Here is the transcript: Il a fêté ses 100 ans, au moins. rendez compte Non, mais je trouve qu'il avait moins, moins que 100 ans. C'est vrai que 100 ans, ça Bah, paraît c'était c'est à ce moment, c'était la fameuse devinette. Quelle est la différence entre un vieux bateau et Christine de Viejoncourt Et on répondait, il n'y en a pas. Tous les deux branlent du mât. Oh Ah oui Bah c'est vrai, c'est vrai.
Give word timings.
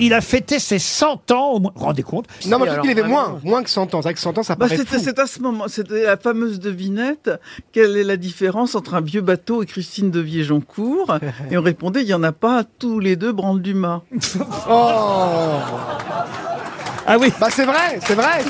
Il 0.00 0.14
a 0.14 0.20
fêté 0.20 0.58
ses 0.58 0.78
100 0.78 1.30
ans, 1.30 1.50
au 1.52 1.60
moins. 1.60 1.72
rendez 1.74 2.02
compte 2.02 2.26
Non, 2.46 2.58
mais 2.58 2.66
je 2.66 2.72
trouve 2.72 2.82
qu'il 2.88 2.98
avait 2.98 3.08
moins, 3.08 3.38
moins 3.44 3.62
que 3.62 3.70
100 3.70 3.94
ans. 3.94 4.02
C'est 4.02 4.08
vrai 4.08 4.14
que 4.14 4.20
100 4.20 4.38
ans, 4.38 4.42
ça 4.42 4.54
Bah, 4.54 4.66
paraît 4.66 4.76
c'était 4.76 4.98
c'est 4.98 5.18
à 5.18 5.26
ce 5.26 5.40
moment, 5.40 5.64
c'était 5.68 6.04
la 6.04 6.16
fameuse 6.16 6.58
devinette. 6.60 7.30
Quelle 7.72 7.96
est 7.96 8.04
la 8.04 8.16
différence 8.16 8.74
entre 8.74 8.94
un 8.94 9.00
vieux 9.00 9.20
bateau 9.20 9.62
et 9.62 9.66
Christine 9.66 10.10
de 10.10 10.20
Viejoncourt 10.20 11.18
Et 11.50 11.56
on 11.56 11.62
répondait, 11.62 12.00
il 12.02 12.06
n'y 12.06 12.14
en 12.14 12.22
a 12.22 12.32
pas. 12.32 12.64
Tous 12.78 12.98
les 13.00 13.16
deux 13.16 13.32
branlent 13.32 13.62
du 13.62 13.74
mât. 13.74 14.02
Oh 14.68 15.58
Ah 17.06 17.18
oui 17.18 17.32
Bah 17.40 17.48
c'est 17.50 17.64
vrai, 17.64 17.98
c'est 18.06 18.14
vrai. 18.14 18.40